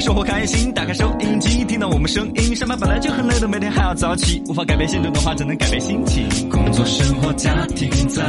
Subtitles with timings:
[0.00, 2.54] 生活开心，打开收音机，听到我们声音。
[2.54, 6.48] 上班本来就很累的，每天还要早起，无法改变现状的话，只能改变心情。
[6.48, 8.22] 工作、生活、家庭在，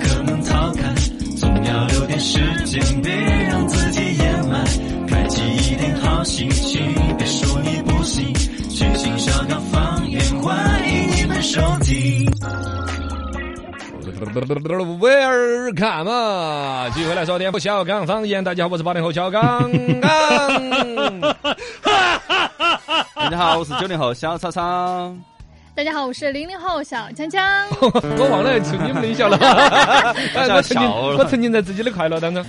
[0.00, 0.94] 可能逃开，
[1.36, 3.12] 总要留点时间，别
[3.48, 4.64] 让自己掩埋。
[5.08, 5.42] 开启
[5.72, 6.80] 一点好心情，
[7.16, 8.34] 别说你不行，
[8.70, 12.63] 全新小刚方言，欢迎你们收听。
[14.24, 16.08] Welcome，
[16.94, 18.42] 继续来说点不小刚方言。
[18.42, 20.40] 大家好，我是八零后小刚刚。
[23.14, 25.14] 大家好，我是九零后小超超。
[25.76, 27.42] 大家好，我是零零后小强强。
[27.82, 29.36] 我忘了出你们的音效了。
[30.36, 32.44] 哎我曾经我沉浸在自己的快乐当中。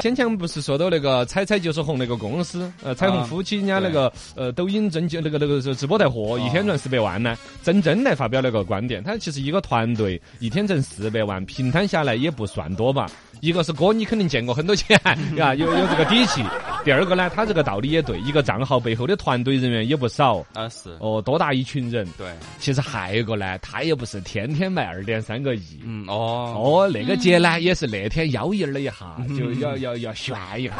[0.00, 7.36] 先前不是说到那个彩彩就是红那个公司，呃，彩虹夫妻人家那个呃抖音挣那个那个是直播带货，一天赚四百万呢。
[7.62, 13.06] 真真来发表那个观点，他其实一个团队一天挣四百万，平摊下来也不算多吧。
[13.42, 14.96] 一个是哥，你肯定见过很多钱，
[15.36, 16.40] 啊，有有这个底气。
[16.84, 20.44] 第二个呢，他这个道理也对，一个账号背后的团队人员也不少。
[20.54, 22.06] 啊是，哦，多大一群人？
[22.16, 22.28] 对，
[22.60, 25.80] 其实还有一个呢，他也不是天天卖二点三个亿。
[25.84, 30.74] 嗯哦，哦，那个姐呢，也是那天妖艳了一下，就要要要炫一下，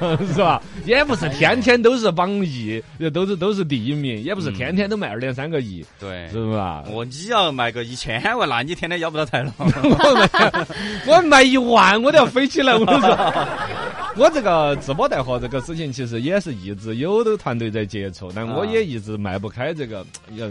[0.32, 0.62] 是吧？
[0.86, 2.82] 也不是天天都是榜一，
[3.12, 6.82] 都是都是第一名，也不是天天都卖二点三个亿，对，是吧？
[6.90, 9.52] 哦，你要卖个一千万，那你天天要不到台了。
[11.10, 12.74] 我卖一万，我都要飞起来。
[12.74, 13.34] 我跟你说，
[14.16, 20.46] 我这个直播带货这个事情，其实也是一直有的团队在接触，但我也一直迈不开这个，要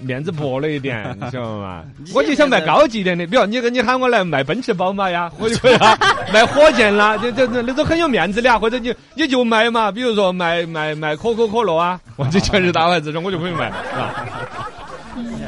[0.00, 1.82] 面子薄了一点，你 晓得吗？
[2.14, 5.96] 我就想卖高级一点的，比如你你喊我来卖奔驰、宝马呀， 我就可以啊；
[6.32, 14.59] 卖火箭啦，就就那种很有面子的啊，或者你你就卖嘛，比如说卖卖卖可口可乐啊，我这全是大牌子，我就可以卖，是吧？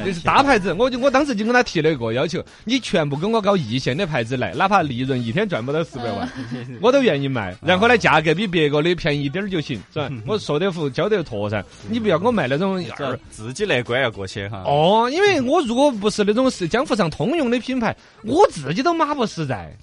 [0.05, 6.31] 这是大牌子，我就我当时就跟他提了一个要求，你全部给我搞一线的牌子来，哪怕利润一天赚不到四百万，
[6.81, 7.55] 我都愿意卖。
[7.63, 10.11] 然后呢，价格比别个的便宜点儿就行，是吧？
[10.27, 11.63] 我说得服，交得妥噻。
[11.89, 13.19] 你不要给我卖那种二。
[13.31, 14.63] 自己那关要过去哈。
[14.67, 17.95] 哦，因为我如果不是那种是江湖上通用的品牌，
[18.25, 19.75] 我自己都马不实在，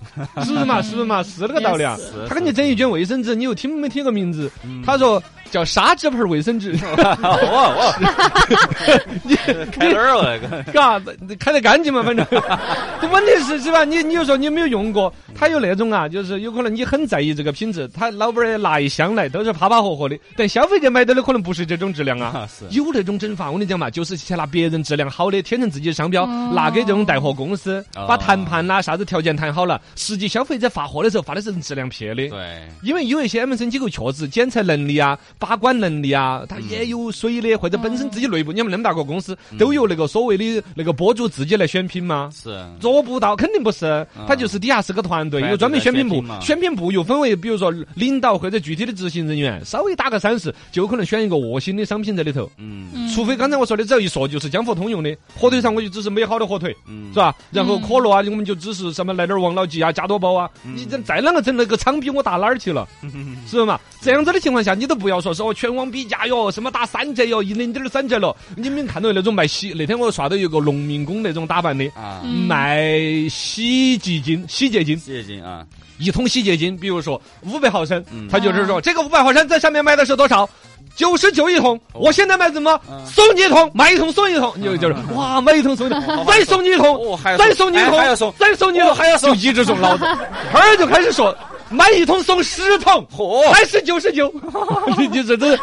[0.43, 0.81] 是 不是嘛？
[0.81, 1.23] 是不是嘛？
[1.23, 1.97] 是那个道理啊。
[2.27, 4.51] 他给你整一卷卫生纸，你又听没听过名字？
[4.85, 5.21] 他说
[5.51, 6.73] 叫砂纸盆卫生纸。
[6.93, 7.93] 哦哦，
[9.23, 9.35] 你
[9.71, 10.71] 开哪儿了那个？
[10.71, 10.99] 嘎，
[11.39, 12.25] 开得干净嘛，反正。
[13.01, 13.83] 这问题是是吧？
[13.83, 15.13] 你你就说你有没有用过？
[15.35, 22.47] 他有那种啊，就是有可能你很在意这个品质，他老板儿拿一箱来都是啪啪合合的，但消费者买到的可能不是这种质量啊。
[22.47, 32.27] 是有那种整法，我跟你讲嘛，就是去拿别人质量好的贴成自己的商标，拿给这种带货公司，把谈判啦啥子条件谈好了，实际消费者发货的时候发的是质量撇的。
[32.29, 42.29] 对，因为有一些 M 生机构确实检测能力啊、把关能力啊，他也有水的，或者本身自己内部，你们那么大个公司都有那个所谓的那个博主自己来选品吗？
[42.33, 42.63] 是。
[42.79, 46.21] 做不到，肯定不是，他就是底下是个团队，有专门选品部。
[46.41, 52.49] 选品部又分为比如说领导或者具体的执行人员，稍微打个三十，就可能选一个恶心的商品在里头。
[52.57, 53.09] 嗯。
[53.15, 57.09] 除非刚才我说的，只要一说就是江湖通用的，火腿肠我就只是美好的火腿，嗯。
[57.13, 57.33] 是吧？
[57.51, 62.87] 然后可乐啊，我们就只是什么来点儿王老吉啊、加多宝啊，你这再啷个整那个厂比我大哪儿去了？
[63.47, 63.79] 是不嘛？
[64.01, 68.35] 这样子的情况下，你都不要说是哦全网比价哟，什么打三折哟，一零点三折了。
[68.55, 72.89] 你们看到那种卖洗，那天我刷到有个农民工那种打扮的，啊，卖
[73.29, 75.65] 洗洁精、洗洁精，洗洁精啊，
[75.97, 78.27] 一桶洗洁精，比如说五百毫升，嗯。
[78.29, 80.49] 他就是说这个五百毫升在上面卖的是多少？
[80.95, 82.77] 九十九一桶，我现在卖什么？
[83.05, 86.89] 送你一桶，买一桶送一桶，你就就是哇，买一桶送一桶，再送你一桶
[87.37, 87.53] 再送。
[87.55, 88.33] 送你一桶，哎还要送。
[88.37, 89.29] 再送你一桶，哦还要送。
[89.29, 90.03] 就一直送，老子，
[90.51, 91.33] 后儿就开始说
[91.69, 93.49] 买一桶送十桶，嚯。
[93.51, 94.31] 还是九十九，
[94.97, 95.57] 你就是这。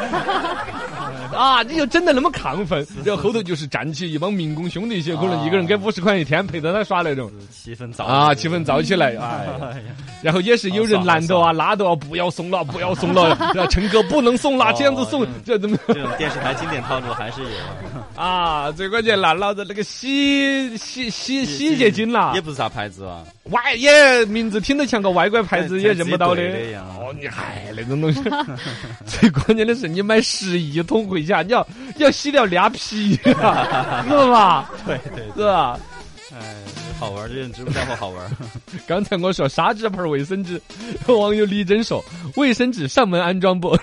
[1.36, 1.62] 啊！
[1.64, 9.74] 你就整的那么亢奋，然后后头就是站起一帮民工兄弟些，可能一个人给五十块一天陪着他耍那种气氛燥啊，气氛燥起来，哎呀，
[10.22, 13.36] 然后也是有人拦着啊、拉着啊，不要送了，不要送了，
[13.68, 15.76] 陈哥不能送了，这样子送这怎么？
[15.88, 17.48] 这种电视台经典套路还是有，
[18.22, 18.72] 啊？
[18.72, 22.32] 最关键那老子那个洗洗洗洗洁精啦。
[22.34, 26.42] 也，不是啥牌子啊，外也名字听得像个外国牌子，也认不到的。
[26.98, 28.20] 哦，你嗨那种东西，
[29.06, 34.70] 最关键的是你买十一桶回家，你要你要洗掉俩皮啊， 是吧？
[34.86, 35.78] 对对，是吧？
[36.32, 36.56] 哎，
[36.98, 38.30] 好玩儿，这人直播带货好玩儿。
[38.86, 40.60] 刚才我说砂纸盆卫生纸，
[41.06, 42.04] 网友李真说
[42.34, 43.78] 卫生纸上门安装不？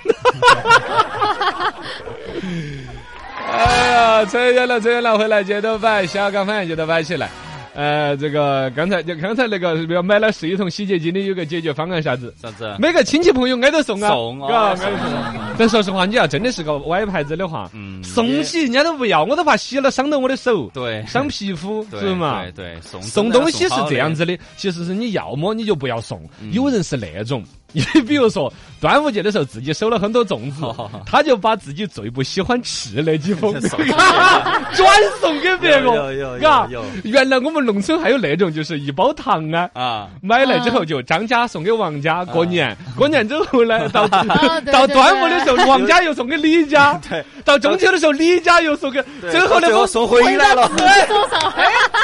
[3.50, 7.30] 哎呀，扯远了，扯远了，回来接着摆，小刚反正接着摆起来。
[7.74, 12.34] 呃，这个刚才就刚才那个，比如买了十一桶洗洁精的，有个解决方案啥子？
[12.42, 12.76] 啥子？
[12.80, 15.56] 每个亲戚朋友挨着送啊，送啊，挨着送。
[15.58, 22.44] 但说实话，你要真的是个歪牌子的话，嗯送洗人家都不要，我都怕洗了伤到我的手，对伤皮肤，对是不是嘛？
[22.44, 26.22] 对对，送送东西是这样，子的，其实是你要么你就不要送，
[26.52, 27.44] 有人是那种。
[27.94, 30.62] 你比如说端午节的时候，自己收了很多粽子
[31.06, 33.80] 他就把自己最不喜欢吃那几封送
[34.76, 34.88] 转
[35.20, 36.86] 送给别有个，嘎有有。
[37.04, 39.70] 原来我们农村还有那种，就是一包糖啊。
[39.74, 50.68] 啊，买来之后就张家送给王家过年，过年之后呢， 到到端午的时候，王家又送给李家，对，到中秋的时候，李家又送给，最后呢，我最后送回来了。
[50.70, 50.88] 多
[51.30, 51.54] 少？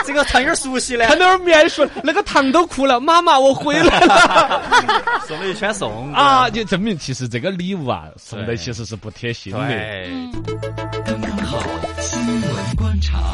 [0.05, 4.61] 这个糖有点熟悉呢，看到点面熟，那个糖都哭了，妈妈，我回来了
[5.27, 6.49] 送了一圈送啊！
[6.49, 9.59] 就证明其实这个礼物啊，送的其实是不贴心的。
[11.05, 11.59] 刚刚好
[11.99, 13.33] 新闻观察。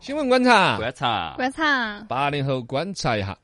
[0.00, 3.36] 新闻观察，观察，观察，八零后观察一下。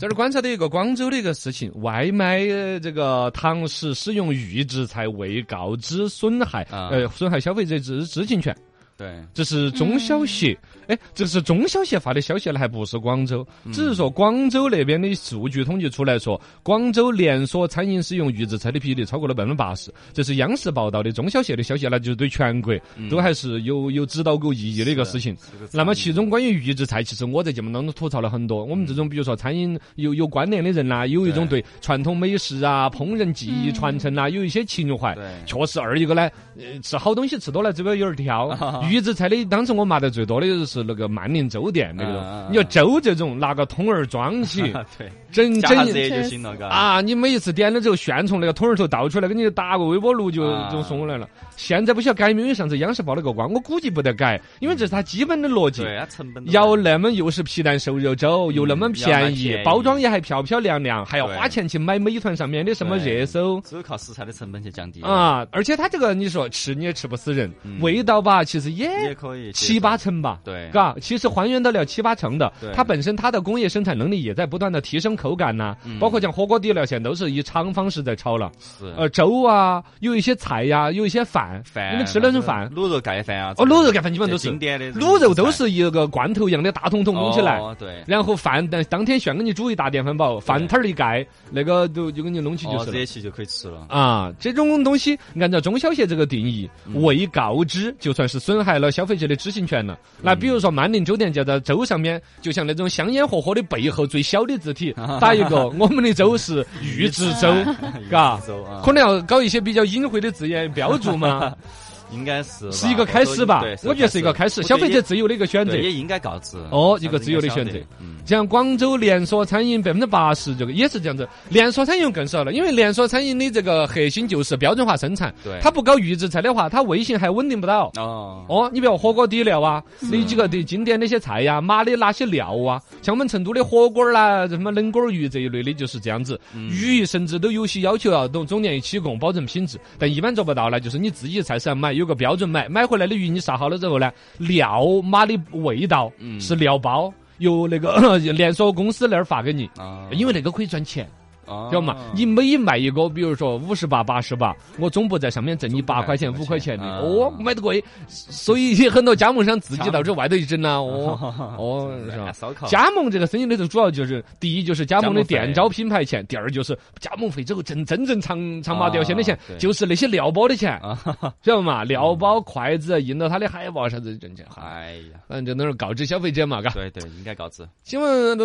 [0.00, 8.56] 这儿观察的一个广州的一个事情，外卖呃这个堂食使用预制菜未告知损害，啊呃损害消费者知知情权。
[9.00, 10.54] 对，这是中小协，
[10.86, 22.74] 哎，这是中小协发的消息呢，还不是广州，只是说广州那边的数据统计出来说，广州连锁餐饮使用预制菜的比例超过了百分之八十，这是央视报道的中小协的消息，那就是对全国
[23.08, 25.34] 都还是有有指导过意义的一个事情。
[25.72, 28.62] 那么其中关于预制菜，其实我在节目当中吐槽了很多。
[28.62, 35.14] 我们这种比如说餐饮有有关联的人呐、有一种对传统美食啊、烹饪技艺传承呐、有一些情怀。
[35.14, 38.50] 对确实，二一个呢，呃，吃好东西吃多了，嘴巴有点挑。
[38.90, 42.48] 预制菜的，当时我骂得最多的就是那个万宁粥店那种啊。
[42.50, 44.60] 你要粥这种，拿个桶儿装起，
[44.98, 46.66] 对，整整热就行了，嘎。
[46.68, 47.00] 啊！
[47.00, 51.28] 你每一次点了之后，旋从那个桶儿头倒出来，给你打个微波炉就啊就送过来了。
[51.56, 52.46] 现在不晓得改没有？
[52.46, 55.82] 因为上次央视报了个光，我估计不得改，因为这是它基本的逻辑。
[55.82, 63.60] 对啊，成本要那么又是皮蛋瘦肉粥，又那么便宜包装也还漂漂亮亮，还要花钱去买美团上面的什么热搜。
[63.60, 65.02] 只有靠食材的成本去降低。
[65.02, 70.40] 啊，而且它这个你说吃你也吃不死人，嗯味道吧，其实也也可以七八成吧。
[70.44, 70.68] 对。
[70.72, 75.98] 嘎，其实还原得了七八成的，它本身它的工业生产能力也在不断的提升口感呐、嗯。
[75.98, 78.50] 包括像火锅底料，现在都是以厂方式在炒了。
[78.58, 78.92] 是。
[78.96, 84.48] 呃，粥啊，有一些菜呀、有一些饭，饭，你们吃那种饭，卤肉盖饭啊，哦，卤肉盖饭基本都是。
[84.48, 87.58] 经典的卤肉都是一个罐头一样的大桶桶弄起来。
[87.58, 92.98] 哦对，然后饭当当天炫给你煮一大电饭煲，饭摊儿一盖，那个就就给你弄起就哦，是了。
[92.98, 93.86] 热起就可以吃了。
[93.88, 97.00] 啊，这种东西按照中小协这个定义，嗯。
[97.00, 99.98] 未告知就算是损害了消费者的知情权了。
[100.22, 107.52] 那比如说曼宁酒店就在州上面，就像那种香烟火火的背后最小的字体 打一个，我们的州是预制州，
[108.10, 108.38] 嘎
[108.84, 111.54] 可能要搞一些比较隐晦的字眼标注嘛，
[112.12, 115.76] 应该是是一个开始吧，我觉得是一个开始，消费者自由的一个选择。
[115.76, 117.78] 也应该告知哦一个自由的选择。
[118.00, 125.58] 嗯，像广州连锁餐饮百分之八十这个也是这样子，连锁餐饮更少了，因为连锁餐饮的这个核心就是标准化生产，对。
[125.62, 127.90] 它不搞预制菜的话，它味型还稳定不到。
[127.96, 136.38] 哦，哦，你比如火锅底料啊，那几个的经典那些菜呀，码的哪些料啊，像我们成都的火锅儿啦，什么冷锅儿鱼这一类的，就是这样子。
[136.54, 147.12] 鱼甚至都有些要求要总总年一起供，保证品质，但一般做不到呢，就是你自己菜市场买有个标准买，买回来的鱼你杀好了之后呢，料码的味道嗯是料包。
[147.38, 151.08] 由那个 连锁公司那儿发给你，啊因为那个可以赚钱。
[151.50, 151.68] 哦。
[151.72, 151.96] 晓得嘛？
[152.14, 157.00] 你每卖一个，比如说五十八、八十八，我总部在上面挣你八块钱、五块钱的，啊。
[157.02, 157.82] 哦，买得贵。
[158.08, 161.18] 所以很多加盟商自己到 这外头去整呐，哦。
[161.58, 162.32] 哦， 是吧？
[162.32, 162.66] 烧烤。
[162.66, 170.98] 加盟这个生意里头，主要就是第一就是加盟的店招品牌钱，第二就是加盟费之后挣真正长长麻掉线的钱就是那些料包的钱，啊，
[171.42, 171.82] 晓得嘛？
[171.84, 176.70] 料包、筷子印到他的海报啥子挣钱，哎呀，反正就那儿告知消费者嘛，嘎。
[176.70, 177.66] 对对，应该告知。
[177.82, 178.38] 新闻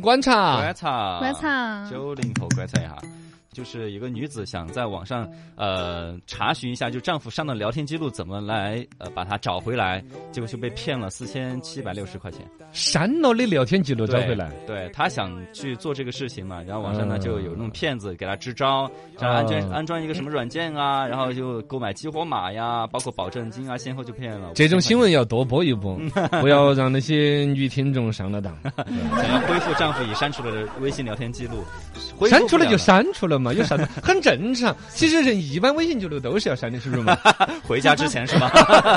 [0.00, 0.56] 观察。
[0.56, 1.88] 观，察，观察。
[1.90, 2.96] 九零后观察一下。
[3.52, 12.40] 就是一个女子想在网上呃查询一下，就丈夫上的聊天记录怎么来呃把它找回来，结果就被骗了四千七百六十块钱。
[12.72, 14.50] 删了的聊天记录找回来。
[14.66, 24.52] 对她想去做这个事情嘛，然后网上呢嗯就有那种骗子给她支招，安装安装一个什么软件啊，然后就购买激活码呀，包括保证金啊，先后就骗了。
[24.54, 25.98] 这种新闻要多播一播，
[26.40, 28.56] 不要让那些女听众上了当。
[28.86, 31.62] 想要恢复丈夫已删除了的微信聊天记录，
[32.28, 33.86] 删除了就删除了嘛，有啥子？
[34.02, 34.74] 很正常。
[34.94, 37.16] 其实人一般微信记录都是要删的，是不是嘛？
[37.66, 38.50] 回家之前是吧？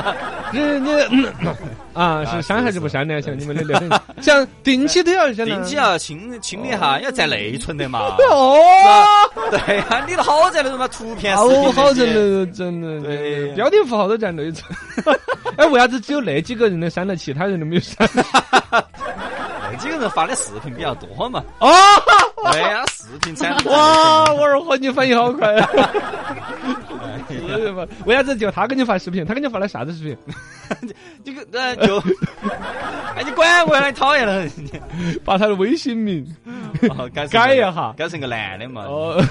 [0.52, 0.90] 人你
[1.42, 1.54] 嗯
[1.92, 3.20] 啊是删还是不删呢？
[3.20, 3.90] 像你们的聊天，
[4.22, 5.54] 像定期都要删啊。
[5.54, 8.00] 定期要清清理哈，要占内存的嘛。
[8.30, 8.58] 哦，
[9.50, 14.64] 对呀，你的好在那种嘛，图片、视好频好这些真的真的，对标点符号都占内存。
[15.56, 18.08] 哎，为啥子只有那几个人能删了，其他人都没有删？
[19.76, 21.44] 那几个人发的视频比较多嘛。
[21.60, 21.68] 哦，
[22.50, 25.52] 对呀，视频产哇，我儿和你反应好快。
[25.54, 25.68] 呀
[27.28, 27.86] 是嘛？
[28.06, 29.24] 为啥子就他给你发视频？
[29.26, 30.16] 他给你发的啥子视频？
[31.24, 31.98] 这个呃就，
[33.16, 34.48] 哎，你管我，你讨厌了。
[35.24, 36.52] 把他的微信名，哦
[37.12, 38.82] 改改一下改成个男的嘛。
[38.86, 39.22] 哦，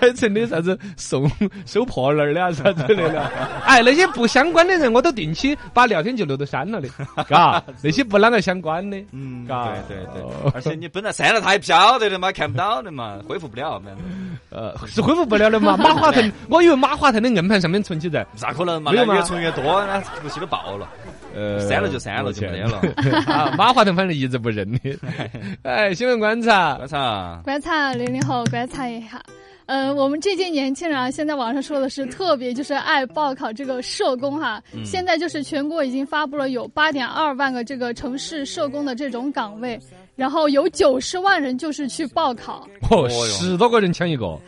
[0.00, 1.30] 改成的啥子送
[1.66, 3.30] 收破烂儿的啊啥之类的。
[3.64, 6.88] 哎，那些不相关的人，我都定期把聊天记录都删了的，
[7.28, 10.22] 嘎，那些不啷个相关的，嗯，嘎对对
[10.54, 15.76] 而且你本来删了他也不晓得的嘛，看不到的嘛， 恢复不了，反正呃，是恢复不了的嘛。
[15.76, 18.92] 马化腾，我以为马化腾的硬盘上面存起在，咋可能嘛？
[18.92, 20.88] 越存越多，那不起都爆了。
[21.36, 22.80] 呃，删了就删了，就没得了。
[23.32, 24.78] 啊，马化腾反正一直不认的。
[25.62, 29.22] 哎，新闻观察，观察，观察零零后，观察一下。
[29.66, 34.62] 呃，我们这届年轻人啊，现在网上说的是特别就是爱报考这个社工哈。
[34.72, 39.76] 嗯现在就是全国已经发布了有八点二万个这个城市社工的这种岗位，
[40.14, 42.64] 然后有九十万人就是去报考。
[42.90, 44.38] 哦，十多个人抢一个，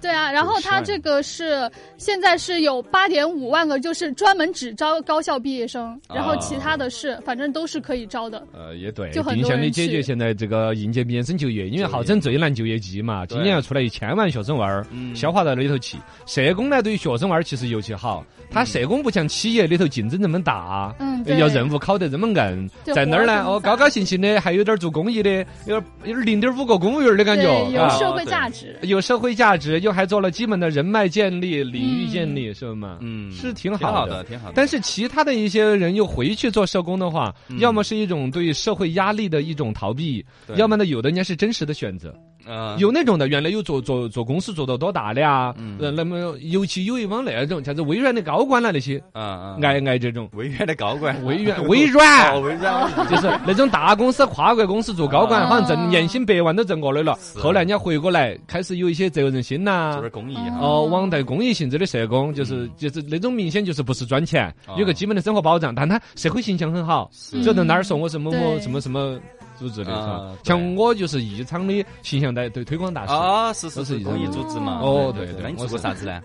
[0.00, 8.46] 对啊，然后90万他这个是现在是有八点五万个，就是专门只招高校毕业生，然后其他的是反正都是可以招的。
[8.52, 15.14] 呃，也对，就很定向的解决现在这个应届毕业生就业，因为号称最难就业季嘛，今年要出来一千万学生娃儿，嗯。
[15.16, 15.98] 消化到里头去。
[16.26, 27.88] 社工呢，对于学生娃儿其实尤其好，他社工不像企业里头竞争这么大，嗯，要任务考得这么硬，在那儿呢，哦，高高兴兴的，还有点做公益的，有点有点零点五个公务员的感觉，有啊。
[27.98, 28.76] 社会价值。
[28.82, 32.98] 有社会价值，又还做了基本的人脉建立、领域建立，是吗？
[33.00, 34.52] 嗯，是挺挺好的的，挺好的。
[34.54, 40.24] 但是其他的一些人又回去做社工的话，嗯要么是一种对社会压力的一种逃避，
[40.56, 42.14] 要么呢，有的人家是真实的选择。
[42.48, 45.76] 呃，有那种的，原来有做做做公司做到多大的啊，嗯。
[45.78, 50.28] 呃那么尤其有一帮那种像是微软的高管啦那些，嗯嗯，爱爱这种。
[50.32, 52.32] 微软的高管，微软 微软。
[52.34, 57.18] 哦，微软，就是那种大公司、跨国公司做高管，哦好像挣年薪百万都挣过来了。
[57.36, 59.92] 后来人家回过来，开始有一些责任心呐。
[59.92, 60.00] 做。
[60.00, 60.58] 点公益哈。
[60.60, 64.74] 哦，网贷公益性质的社工，就是就是那种明显就是不是赚钱，哦。
[64.78, 67.42] 有个基本的生活保障，但他社会形象很好，是。
[67.42, 69.18] 走到哪儿说我什么我什么什么
[69.58, 70.36] 组织的，啊？
[70.44, 74.80] 像我就是宜昌的形象代对推广大使，啊，是是是公益组织嘛。
[74.80, 76.22] 哦对对那你做过啥子呢？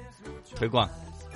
[0.55, 0.87] 推广。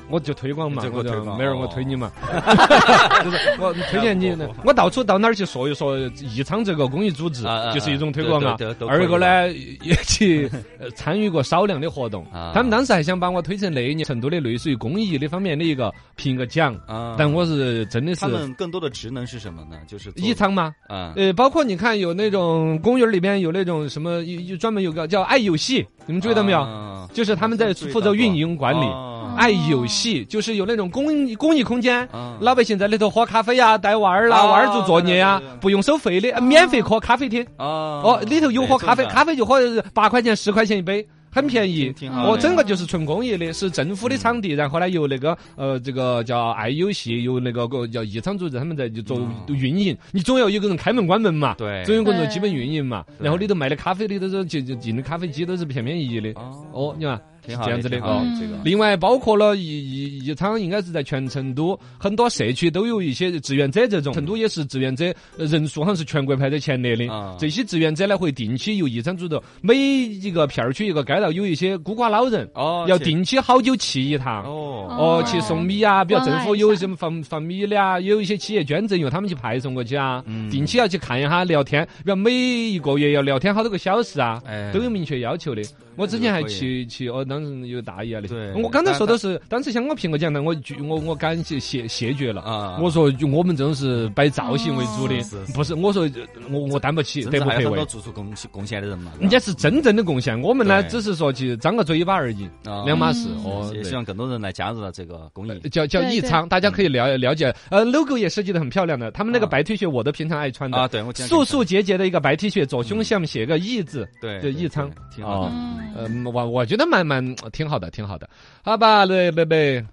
[0.10, 2.12] 我就推广嘛，我我就推广没人我哦推你嘛，
[3.24, 8.56] 就是我推荐你， 我到处到哪儿去说一说宜昌这个公益组织就是一种推广啊。
[8.58, 8.88] 对对对都。
[8.88, 9.48] 可以二个呢，
[9.82, 10.50] 也去
[10.80, 12.26] 呃参与过少量的活动。
[12.32, 19.78] 啊，他们当时还想把我推成那一年成都的类似于公益的方面的一个评个奖，啊，但我是真的是他们更多的职能是什么呢？
[19.88, 26.62] 就是宜昌嘛，啊，呃，包括你看有那种公园里边有那种什么，有有专门有个叫爱游戏，你们注意到没有？
[26.62, 28.86] 啊就是他们在负责运营管理。
[29.28, 29.36] 哦。
[29.38, 32.38] 爱游戏就是有那种公益公益空间，啊。
[32.42, 37.46] 老百姓在里头喝咖啡呀、带娃儿啦、哦娃儿做作业呀不用收费的，呃免费喝咖啡厅。
[37.58, 39.60] 哦哦，里头有喝咖啡，咖啡就喝
[39.94, 41.08] 八块钱、十块钱一杯。
[41.30, 41.94] 很便宜。
[42.10, 51.84] 哦，整个就是纯公益的，是政府的场地，然后呢由那个呃这个叫爱游戏，由那个个叫艺昌组织他们在就做嗯运营，你总要有个人开门关门嘛，对。
[51.84, 56.66] 总有个人做基本运营嘛，然后里头卖的咖啡里头都就就进的咖啡机都是便便宜宜的，哦。
[56.72, 58.22] 哦，你看挺好这样子的哦。
[58.24, 65.06] 嗯这个另外，包括了一一一场，应该是在全成都很多社区都有一些志愿者这种，成都也是志愿者
[65.38, 67.12] 呃人数好像是全国排在前列的。
[67.12, 74.44] 啊这些志愿者呢，会定期由义昌组织每一个片儿区一个街道有一些孤寡老人，哦要定期好久去一趟。
[74.46, 80.24] 哦去送米啊，比如政府有一下什么放放米的啊，也有一些企业捐赠，由他们去派送过去啊。
[80.26, 85.62] 嗯定期要去看一下，聊天，比如每一个月要聊天好多个小时啊，哎都有明确要求的。
[85.98, 88.28] 我之前还去去哦，当时有大姨啊的。
[88.28, 92.42] 对我刚才说的是当时想我苹果讲的，我拒我我感谢谢谢绝了。
[92.42, 95.16] 啊我说就我们这种是摆造型为主的
[95.54, 96.10] 不是我说
[96.52, 97.84] 我我担不起，德不配多。
[97.86, 103.70] 做出贡献贡献的人嘛，人家是真正的贡献，我们呢只是说去张个嘴巴而已，啊两码事嗯哦。
[103.72, 105.60] 对也希望更多人来加入到这个公益。
[105.70, 107.54] 叫叫对对艺昌，大家可以了了解。
[107.70, 115.52] 呃，logo 也设计的很漂亮的，他们那个啊白 T 恤我都平常爱穿的啊，，对素素洁洁的一个白 T 恤，左胸下面写个艺字，对对就艺昌挺好。
[115.96, 118.30] 嗯，呃，我我觉得蛮蛮挺好的，挺好的。
[118.64, 119.86] 好吧，对贝贝，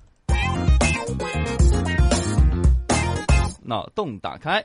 [3.62, 4.64] 脑洞打开，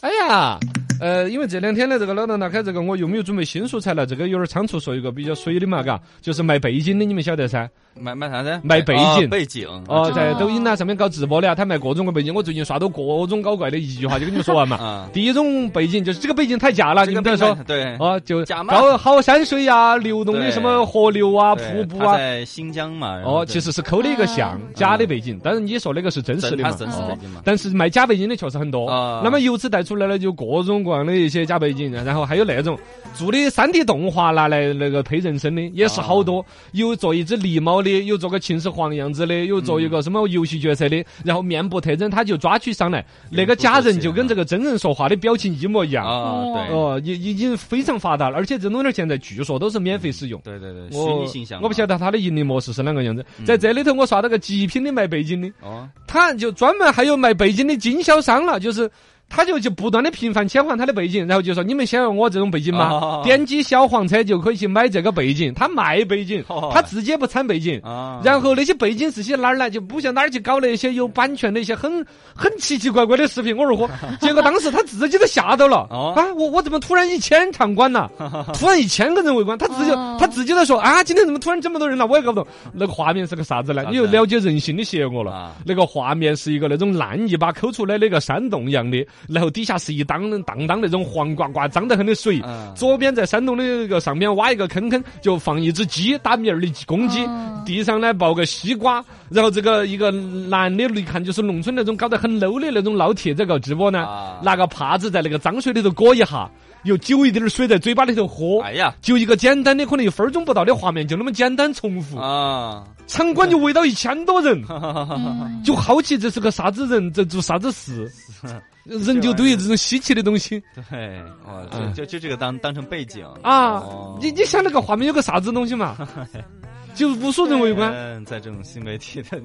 [0.00, 0.58] 哎呀。
[1.04, 7.68] 呃，因为这两天呢这个老邓打开这个，我又没有准备新素材了，这个有点仓促，说一个比较水的嘛，嘎，就是卖背景的，你们晓得噻？
[8.00, 8.58] 卖卖啥子？
[8.64, 14.78] 卖背哦景背景哦，在哦抖音呐上面搞直播的啊，他卖各种各背景，我最近刷到各种搞怪的，一句话就跟你们说完嘛。
[14.82, 22.12] 啊，第一种背景就是这个背景太假了，你这个们不要说对哦，就假嘛高好山水呀、流动的什么河流啊、瀑布啊。
[22.12, 23.20] 他在新疆嘛。
[23.26, 26.70] 哦，其实是抠的一个像啊假的背景，但是你说那个是真实的嘛？
[26.72, 27.42] 真实哦背景嘛。
[27.44, 32.78] 但是卖假背景的确实很多啊，那么由此带出来了就各种各望的一些假背景，然后还有那种
[33.14, 36.44] 做的三 D 动画拿来那个配人声的，也是好多。
[36.72, 46.06] 有做一只狸猫的，有做个秦始皇样子的，有做一个什么游戏角色的，然后面部特征他就抓取上来，那个假人就跟这个真人说话的表情一模一样。
[46.06, 50.40] 啊，对，哦，已已经非常发达了，而且这种东西现在据说都是免费使用。
[50.42, 53.24] 对对对，虚拟形象，我不晓得他的盈利模式是啷个样子。
[53.44, 58.90] 在这里头，我刷到个极品的卖背景的，哦，他就专门还有卖背景的经销商了，就是。
[59.34, 62.88] 他就就不断的频繁切换他的背景，然后就说你们想要我这种背景吗？
[62.88, 67.80] 哦点击小黄车就可以去买这个背景，他卖背景，哦他自己也不产背景。
[67.82, 71.92] 啊，然后那些背景是些哪儿来，就不像哪儿去搞那些有版权的一些很
[72.34, 73.56] 很奇奇怪怪的视频。
[73.56, 75.86] 我说嚯， 结果当时他自己都吓到了。
[75.90, 78.08] 哦啊，我我怎么突然一千场观了？
[78.54, 82.06] 突然一千个人围观，他自己哦他自己在说啊，今天怎么突然这么多人了？
[82.06, 85.56] 我也搞不懂那个画面是个啥子呢你又了解人性的邪恶了啊。
[85.64, 92.40] 那个画面是一个那种烂泥巴抠出来的一个山洞一样的，然后底下是一当当当那种黄瓜瓜脏得很的水。
[92.44, 92.72] 嗯。
[92.74, 97.24] 左边在山洞的那个上面挖一个坑坑，就放一只鸡打鸣儿的公鸡。
[97.24, 106.50] 哦，地上呢抱个西瓜，然后这个一个男的，一看就是农村那种搞得很 low 的那种老铁在搞直播呢啊，拿个帕子在那个脏水里头裹一下，
[106.84, 108.60] 又酒一点儿水在嘴巴里头喝。
[108.62, 108.94] 哎呀。
[109.02, 115.62] 就一个简单的，可能一分钟不到的画面，就那么简单重复，啊，场馆就围到一千多人， 嗯。
[115.64, 118.10] 就好奇这是个啥子人，在做啥子事，
[118.84, 120.62] 人就对于这种稀奇的东西。
[120.90, 121.92] 对，哦，嗯。
[121.94, 123.24] 就就就这个当当成背景。
[123.42, 125.96] 啊哦，你你想那个画面有个啥子东西嘛，
[126.94, 129.40] 就是无数人围观，嗯，在这种新媒体的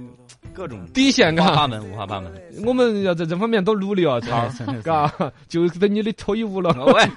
[0.53, 2.31] 各种底线嘎五花八，门，五花八门。
[2.65, 4.47] 我们要在这方面多努力啊，操，
[4.83, 5.11] 嘎，
[5.47, 6.71] 就等你的脱衣舞了。
[6.93, 7.09] 喂，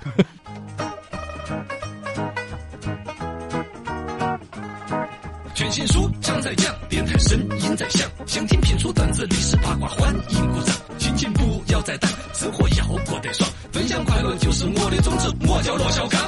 [5.55, 10.75] 全新书唱在讲，电台声音在响，想听评书段子历史八卦，欢迎鼓掌。
[10.99, 16.21] 心情不要再淡，生活要过得爽，分享快乐就是我的宗旨，我叫罗小刚。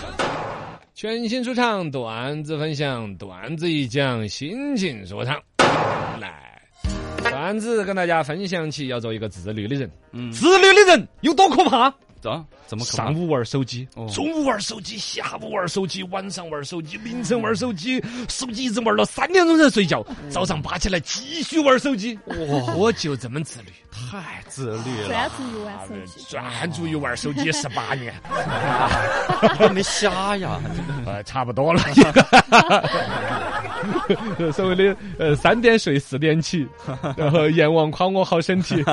[0.97, 5.35] 全新说唱段子分享，段子一讲，心情说唱。
[6.21, 6.63] 来，
[7.21, 9.91] 段子跟大家分享起要做一个自律的人。
[10.13, 11.93] 嗯，自律的人有多可怕？
[12.25, 22.19] 走，怎么可怕上午玩手机哦，中午玩手机，下午玩手机，晚上玩手机，凌晨玩手机，手机一直玩到三点钟才睡觉，早上爬起来继续玩手机。
[22.25, 22.34] 哇，
[22.76, 26.25] 我就这么自律，太自律了专了，注于玩手机。
[26.30, 28.15] 专注于玩手机十八年，
[29.58, 30.58] 还没瞎呀？
[31.04, 31.82] 呃，差不多了。
[34.52, 36.67] 所谓的呃三点睡四点起，
[37.17, 38.84] 然后阎王夸我好身体， 是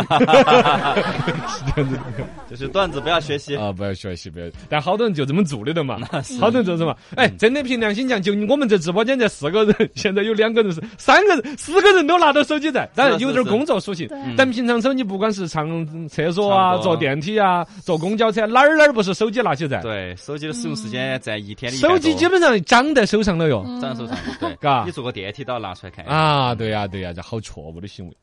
[1.76, 2.02] 这样子的。
[2.50, 4.46] 就是段子不要学习，啊，不要学习，不要。
[4.68, 5.98] 但好多人就这么做的了嘛，
[6.40, 6.96] 好多人就这么。
[7.16, 14.18] 哎，真的凭良心讲，就我们这直播间这四个人，现在有两个人是，三个人、四个人都拿到手机在，当然有点工作属性对。
[14.36, 19.82] 但平常时候你不管是上厕所啊、坐电梯啊、坐公交车，哪儿哪儿不是手机拿起在？
[19.82, 23.64] 对，手机的使用时间在一天里手机基本上长在手上了哟。
[23.82, 28.14] 长在手上，对，嘎你坐个电梯都要拿出来看啊，对呀、对呀、这好错误的行为。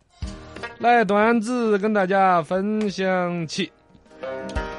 [0.79, 3.71] 来，段子跟大家分享起。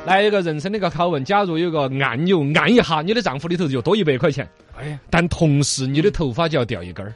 [0.06, 7.14] 来一个人生的一个拷问：假如有个按钮按一下，你的账户里头就多一百块钱，哎呀，但同时你的头发就要掉一根儿。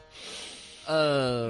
[0.86, 1.48] 呃，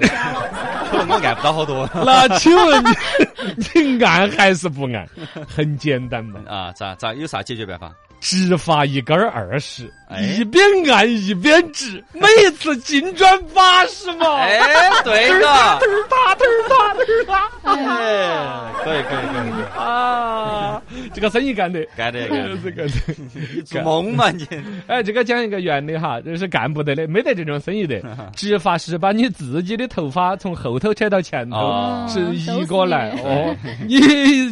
[0.92, 5.08] 可能我按不到好多那请问你 你 按还是不按？
[5.48, 7.92] 很简单嘛，啊，咋咋有啥解决办法？
[8.24, 14.36] 植发一根儿二十，哎一边按一边直， 每一次净赚八十嘛。
[14.38, 17.52] 哎，对 的，嘚儿哒嘚儿哒嘚儿哒。
[17.64, 20.82] 哎，可以可以可以，啊，
[21.14, 24.48] 这个生意干得，干得干得，做梦嘛你？
[24.88, 28.02] 哎，这个讲一个圆的哈，这是干不得的，没得这种生意的。
[28.38, 33.54] 植发是把你自己的头发从后头扯到前头，哦是移过来哦。
[33.86, 34.00] 你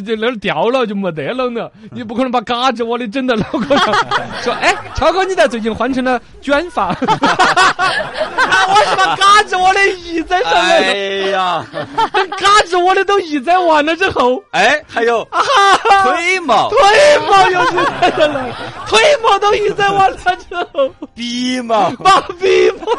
[0.02, 3.46] 这那儿掉了就没得了呢，你不可能把嘎子窝的整到脑
[4.42, 6.88] 说，哎，超哥，你咋最近换成了卷发？
[8.68, 11.64] 我是把嘎子窝的移在上面哎，呀，
[12.12, 14.42] 等嘎子窝的都移在完了之后。
[14.52, 15.42] 哎，还有啊
[16.02, 16.78] 腿毛、腿
[17.28, 18.44] 毛又移在这了，
[18.86, 22.92] 腿毛都移在完了之后，鼻毛，把鼻毛、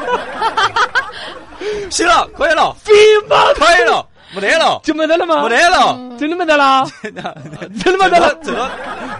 [1.89, 2.91] 行了，可以了，鼻
[3.29, 5.43] 毛可以了，没得了，就没得了吗？
[5.47, 8.33] 没得了，真的没得了， 真的没得了。
[8.43, 8.69] 这个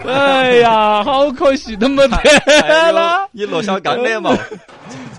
[0.06, 3.28] 哎呀，好可惜，都没得了。
[3.32, 4.36] 你罗小刚的嘛，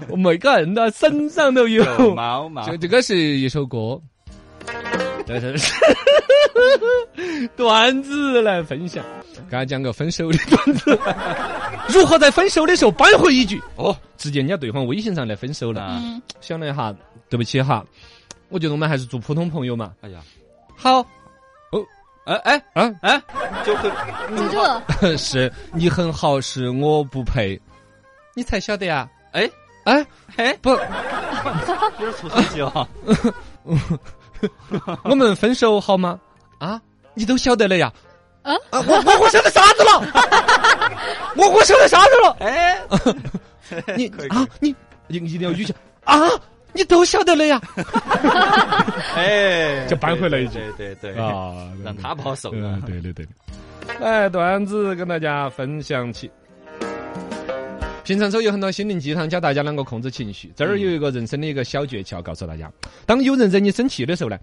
[0.09, 1.85] 我每个人的身上都有。
[2.14, 4.00] 毛毛这，这个是一首歌，
[5.26, 5.72] 这 是
[7.57, 9.04] 段子来分享。
[9.50, 10.98] 给他讲个分手的段子，
[11.88, 13.61] 如何在分手的时候扳回一局？
[13.76, 16.00] 哦，直接人家对方微信上来分手了。
[16.40, 16.94] 想了一下，
[17.28, 17.85] 对不起哈，
[18.54, 19.92] 我觉得我们还是做普通朋友嘛。
[20.00, 20.20] 哎呀，
[20.76, 21.84] 好，哦，
[22.24, 23.20] 哎哎啊，哎，
[23.64, 23.90] 就会
[24.36, 24.48] 就
[25.00, 27.60] 这， 是你很好，是我不配，
[28.36, 29.10] 你才晓得呀？
[29.32, 29.50] 哎。
[29.86, 30.70] 哎，哎，不，
[31.98, 32.88] 这是促进剂啊！
[35.02, 36.18] 我们分手好吗？
[36.58, 36.80] 啊，
[37.12, 37.92] 你都晓得了呀？
[38.42, 38.54] 啊？
[38.70, 40.00] 啊，我我我晓得啥子了？
[41.36, 42.36] 我我晓得啥子了？
[42.38, 42.80] 哎，
[43.96, 44.74] 你啊，你
[45.08, 46.20] 你一定要语气啊，
[46.74, 47.60] 你都晓得了呀？
[49.16, 52.82] 哎， 就扳回来一句对对对，啊，让他不好受嗯啊，。
[52.87, 53.32] 对的对的。
[54.00, 56.30] 来，段子跟大家分享起。
[58.02, 62.70] 平常时候有很多心灵鸡汤教大家啷个控制情绪，这儿有一个人生的一个小诀窍，告诉大家：
[63.06, 64.38] 当有人惹你生气的时候呢，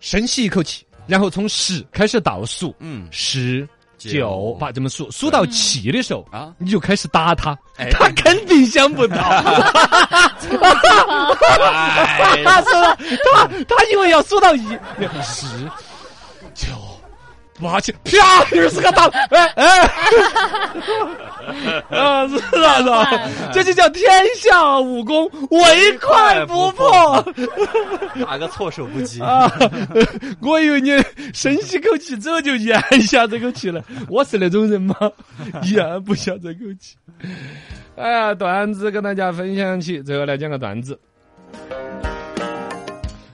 [0.00, 3.68] 深吸一口气，然后从十开始倒数，嗯十
[4.12, 7.90] 九九八这么数，数到七的时候，啊，你就开始打他，哎。
[7.90, 9.16] 他肯定想不到。
[12.18, 12.42] 哎。
[12.44, 12.96] 他说了，
[13.32, 14.66] 他他以为要数到一，
[15.22, 15.70] 十九
[17.60, 19.80] 八七，啪，又是个大，哎哎，
[21.98, 24.04] 啊是啊是啊，这就叫天
[24.36, 27.24] 下武功，唯快不破
[28.24, 29.20] 打个措手不及。
[29.20, 29.50] 啊！
[30.40, 30.90] 我以为你
[31.32, 34.94] 深吸口气之后就咽下这口气了，我是那种人吗？
[35.62, 36.96] 咽不下这口气。
[37.96, 40.98] 哎呀，段子跟大家分享起，最后来讲个段子。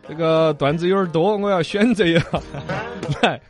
[0.09, 2.25] 这个段子有点多，我要选择一下。
[3.23, 3.41] 来，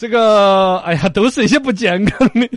[0.00, 2.48] 这个哎呀，都是一些不健康的。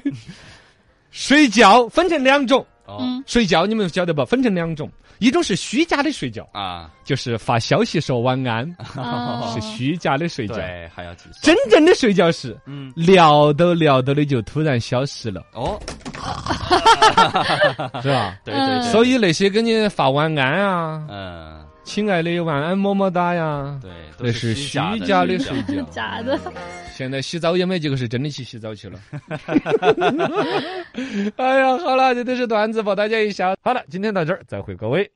[1.12, 2.98] 睡觉分成两种，哦。
[3.02, 4.24] 嗯，睡觉你们晓得不？
[4.26, 10.56] 分成两种，一种是虚假的睡觉，啊，就是发消息说晚安，啊 是虚假的睡觉。
[10.56, 11.34] 对，还要计算。
[11.44, 15.78] 真正的睡觉是嗯，聊都聊到的就突然消失了，哦，
[18.02, 18.36] 是吧？
[18.46, 25.84] 对对对，所以那些给你发晚安啊，嗯，亲爱的晚安么么哒呀，对，都那是虚虚假的睡睡觉。
[25.92, 26.40] 假的，
[26.96, 29.00] 现在洗澡也没几个是真的去洗澡去了。
[31.38, 33.56] 哎呀，好了，这都是段子，博大家一笑。
[33.62, 35.10] 好了，今天到这儿，再会各位。